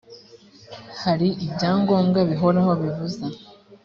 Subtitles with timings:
[1.03, 3.25] hari ibyangombwa bihoraho bibuza